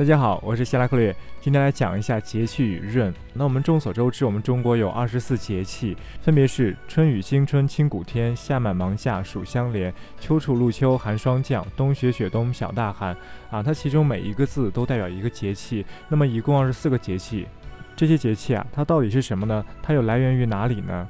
[0.00, 3.12] 大家好，我是希拉克略，今天来讲一下节气与闰。
[3.34, 13.14] 那我们众所周知，我们中国有二十四节气，分别是春雨惊春清谷天，夏满芒夏暑相连，秋处露秋寒霜降，冬雪雪冬小大寒。
[13.50, 17.46] 啊，它其中每一个字都代表一个节气，那么一共二十四个节气。
[17.94, 19.62] 这些节气啊，它到底是什么呢？
[19.82, 21.06] 它又来源于哪里呢？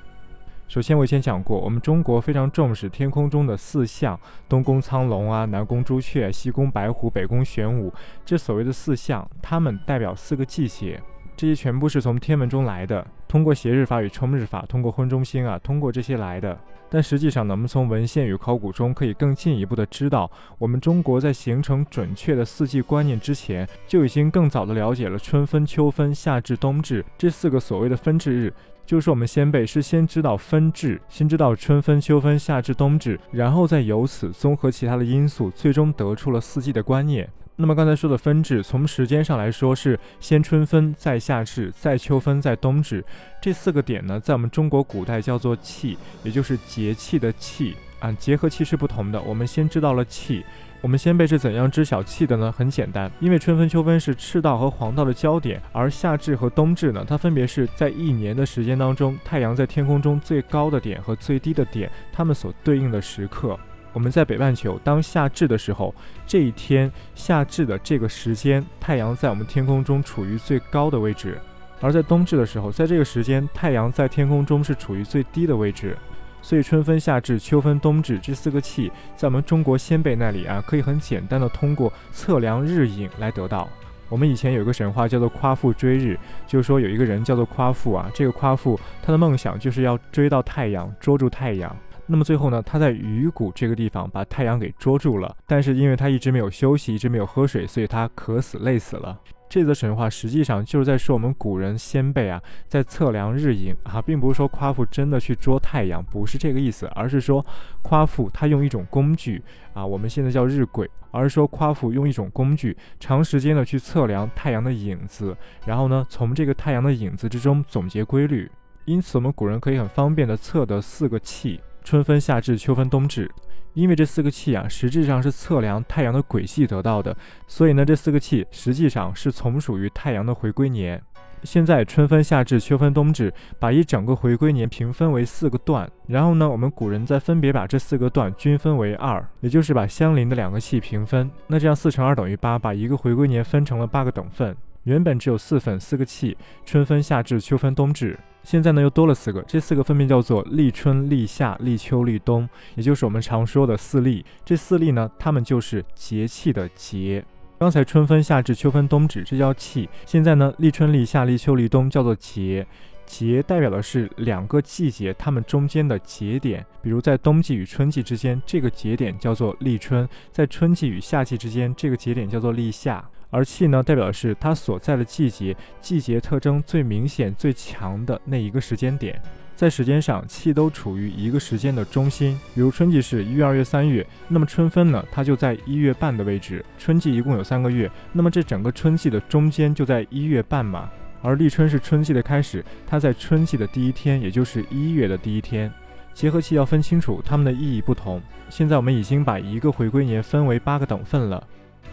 [0.70, 4.16] 首先，我以前讲过，我们中国非常重视天空中的四象：
[4.48, 7.92] 东宫苍龙啊，南宫朱雀，西宫白虎，北宫玄武。
[8.24, 11.02] 这所谓的四象，它们代表四个季节，
[11.36, 16.56] 这些全部是从天文中来的，通过斜日法与冲日法，通过昏中心啊，通过这些来的。
[16.90, 28.52] 但实际上呢，我们从文献与考古中可以更进一步的知道，我们中国在形成准确的四季观念之前，就已经更早的了解了春分、秋分、夏至、冬至这四个所谓的分至日。
[28.84, 37.30] 就是我们先辈是先知道分至，先知道春分、秋分、夏至、冬至，然后再由此综合其他的因素，最终得出了四季的观念。
[37.60, 43.04] 那么刚才说的分至，从时间上来说是先春分，再夏至，再秋分，再冬至，
[43.40, 48.10] 这四个点呢，在我们中国古代叫做气，也就是节气的气啊。
[48.12, 50.42] 节和气是不同的，我们先知道了气。
[50.80, 52.50] 我们先辈是怎样知晓气的呢？
[52.50, 63.58] 很简单，因为春分、秋分是赤道和黄道的交点，而夏至和冬至呢，它分别是在一年的时间当中，太阳在天空中最高的点和最低的点，它们所对应的时刻。
[63.92, 65.94] 我们在北半球，当夏至的时候，
[66.26, 71.32] 这一天夏至的这个时间，太阳在我们天空中处于最高的位置；
[71.80, 75.96] 而在冬至的时候，在这个时间，太阳在天空中是处于最低的位置。
[76.42, 83.68] 所以春分、夏至、秋分、冬至这四个气，在我们中国先辈那里啊，可以很简单的通过测量日影来得到。
[84.08, 91.76] 我们以前有一个神话叫做夸父追日，就是说有一个人叫做夸父啊，这个夸父他的梦想就是要追到太阳，捉住太阳。
[92.10, 99.16] 那么最后呢，他在鱼谷这个地方把太阳给捉住了，但是因为他一直没有休息，一直没有喝水，所以他渴死累死了。
[99.48, 107.44] 这则神话实际上就是在说我们古人先辈啊，在测量日影啊，并不是说夸父真的去捉太阳，不是这个意思，而是说
[107.82, 118.50] 夸父他用一种工具啊，我们现在叫日晷，而是说夸父用一种工具，长时间的去测量太阳的影子，然后呢，从这个太阳的影子之中总结规律，
[118.84, 121.60] 因此我们古人可以很方便的测得四个气：
[121.90, 123.28] 春分、夏至、秋分、冬至。
[123.74, 127.16] 因为这四个气啊，实质上是测量太阳的轨迹得到的，
[127.48, 131.02] 所以呢，这四个气实际上是从属于太阳的回归年。
[131.42, 141.28] 现在春分、夏至、秋分、冬至，把一整个回归年平分为四个段，然后呢，我们古人再分别把这四个段均分为二，也就是把相邻的两个气平分。
[141.48, 144.56] 那这样四乘二等于八，把一个回归年分成了八个等份。
[144.84, 148.18] 原本只有四份，四个气：春分、夏至、秋分、冬至。
[148.42, 154.24] 现在呢，又多了四个，这四个分别叫做立春、立夏、立秋、立冬，也就是我们常说的四立。
[154.44, 157.22] 这四立呢，它们就是节气的节。
[157.58, 162.66] 刚才春分、夏至、秋分、冬至，这叫气；现在呢，立春、立夏、立秋、立冬叫做节。
[163.04, 173.04] 节代表的是两个季节它们中间的节点，比如在冬季与春季之间，这个节点叫做立春；在春季与夏季之间，这个节点叫做立夏。
[173.30, 179.20] 而气呢，代表的是它所在的季节，季节特征最明显、最强的那一个时间点。
[179.54, 182.38] 在时间上，气都处于一个时间的中心。
[182.54, 186.64] 比如春季是一月、二月、三月，那么春分呢，它就在一月半的位置。
[186.78, 190.90] 春季一共有三个月，那么这整个春季的中间就在一月半嘛。
[191.20, 195.70] 而立春是春季的开始，它在春季的第一天，也就是一月的第一天。
[196.14, 198.20] 结合气要分清楚，它们的意义不同。
[198.48, 201.46] 现在我们已经把一个回归年分为八个等份了。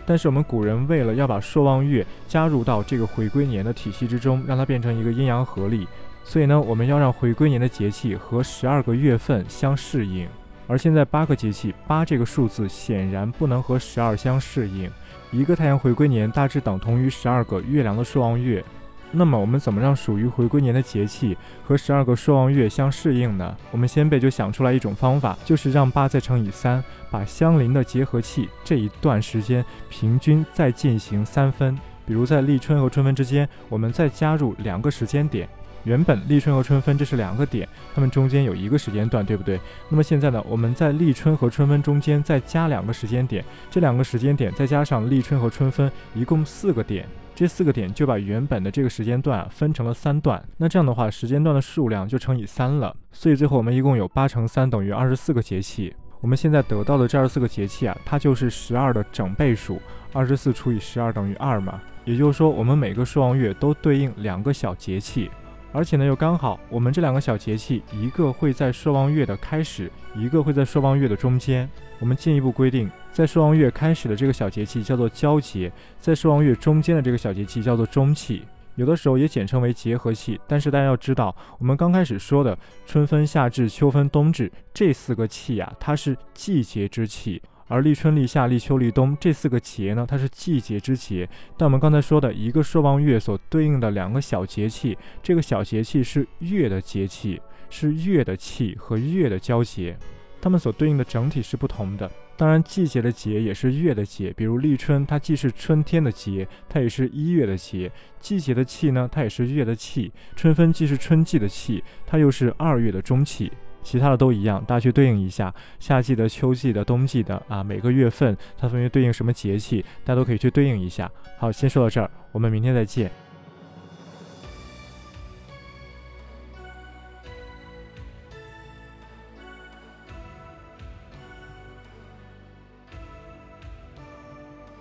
[0.08, 5.86] 但是我们古人为了要把朔望月加入到这个回归年的体系之中，让它变成一个阴阳合历，
[6.24, 10.26] 所以呢，我们要让回归年的节气和十二个月份相适应。
[10.66, 14.90] 而现在八个节气，八这个数字显然不能和十二相适应。
[15.30, 18.64] 一个太阳回归年大致等同于十二个月亮的朔望月。
[19.12, 23.56] 那么我们怎么让属于回归年的节气和十二个朔望月相适应呢？
[23.72, 31.78] 我们先辈就想出来一种方法，就是让八再乘以三，把相邻的结合器这一段时间平均再进行三分。
[32.06, 35.48] 比如在立春和春分之间，我们再加入两个时间点。
[35.88, 39.58] 原本立春和春分这是两个点，它们中间有一个时间段，对不对？
[39.88, 43.42] 那么现在呢，我们在立春和春分中间再加两个时间点，
[43.72, 47.08] 这两个时间点再加上立春和春分，一共四个点。
[47.34, 52.94] 这四个点就把原本的这个时间段啊分成了三段，那这样的话，时间段的数量就乘以三了。
[53.14, 55.96] 所以最后我们一共有八乘三等于二十四个节气。
[56.20, 59.80] 我们现在得到的这二十四个节气啊，它就是十二的整倍数，
[60.12, 61.80] 二十四除以十二等于二嘛。
[62.04, 65.30] 也就是说，我们每个朔望月都对应两个小节气。
[65.72, 71.70] 而且呢又刚好，我们这两个小节气，一个会在朔望月的开始，一个会在朔望月的中间。
[72.00, 78.44] 我们进一步规定，在朔望月开始的这个小节气叫做交节，在朔望月中间的这个小节气叫做中气。
[78.76, 82.56] 有的时候也简称为结合气，但是大家要知道，我们刚开始说的
[82.86, 91.28] 春分、夏至、秋分、冬至这四个气呀，它是季节之气；而立春、立夏、立秋、立冬这四个节呢，它是季节之节。
[91.58, 99.98] 但我们刚才说的一个朔望月所对应的两个小节气，这个小节气是月的节气，是月的气和月的交节，
[100.42, 102.10] 它们所对应的整体是不同的。
[102.38, 107.92] 当然，季节的节也是月的节，比如立春，它既是春天的节，它也是一月的节。
[108.20, 110.12] 季节的气呢，它也是月的气。
[110.36, 113.52] 春分既是春季的气，它又是二月的中气。
[113.88, 121.10] 其他的都一样，大家去对应一下，夏季的、秋季的、冬季的啊，每个月份它分别对应什么节气，大家都可以去对应一下。
[121.38, 123.10] 好，先说到这儿，我们明天再见。